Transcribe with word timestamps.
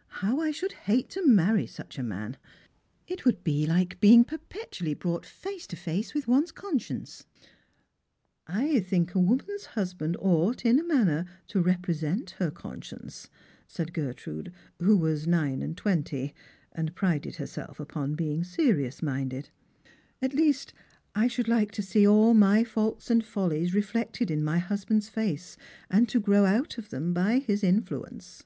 "How 0.22 0.40
I 0.40 0.52
should 0.52 0.72
hate 0.72 1.10
to 1.10 1.26
marry 1.26 1.66
such 1.66 1.98
a 1.98 2.02
man! 2.02 2.38
It 3.06 3.26
would 3.26 3.44
be 3.44 3.66
like 3.66 4.00
being 4.00 4.24
perpetually 4.24 4.94
brought 4.94 5.26
face 5.26 5.66
to 5.66 5.76
face 5.76 6.14
with 6.14 6.26
one's 6.26 6.50
conscience."" 6.50 7.26
I 8.64 8.80
think 8.80 9.14
a 9.14 9.20
woman's 9.20 9.66
husband 9.76 10.16
ought, 10.18 10.64
in 10.64 10.78
a 10.78 10.82
manner, 10.82 11.26
to 11.48 11.60
represent 11.60 12.30
her 12.38 12.50
conscience," 12.50 13.28
said 13.68 13.92
Gertrude, 13.92 14.50
who 14.80 14.96
was 14.96 15.26
nine 15.26 15.60
and 15.60 15.76
twenty, 15.76 16.32
and 16.72 16.94
prided 16.94 17.36
herself 17.36 17.78
upon 17.78 18.14
being 18.14 18.44
serious 18.44 19.02
minded." 19.02 19.50
At 20.22 20.32
least 20.32 20.72
I 21.14 21.26
should 21.28 21.48
like 21.48 21.70
to 21.72 21.82
see 21.82 22.06
all 22.08 22.32
my 22.32 22.64
faults 22.64 23.10
and 23.10 23.22
follies 23.22 23.74
reflected 23.74 24.30
in 24.30 24.42
my 24.42 24.56
husband's 24.56 25.10
face, 25.10 25.58
and 25.90 26.08
to 26.08 26.18
grow 26.18 26.46
out 26.46 26.78
of 26.78 26.88
them 26.88 27.12
by 27.12 27.40
his 27.40 27.62
influence." 27.62 28.44